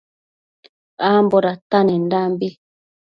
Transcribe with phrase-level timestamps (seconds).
[1.11, 2.47] Ambo datanendanbi